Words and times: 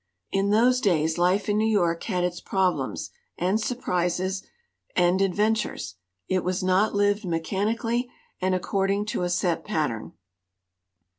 In 0.31 0.49
those 0.49 0.81
days 0.81 1.19
life 1.19 1.47
in 1.47 1.59
New 1.59 1.69
York 1.69 2.05
had 2.05 2.23
its 2.23 2.41
problems 2.41 3.11
and 3.37 3.61
surprises 3.61 4.41
and 4.95 5.21
adventures; 5.21 5.93
it 6.27 6.43
was 6.43 6.63
not 6.63 6.95
lived 6.95 7.23
mechanically 7.23 8.09
and 8.41 8.55
according 8.55 9.05
to 9.05 9.21
a 9.21 9.29
set 9.29 9.63
pattern. 9.63 10.13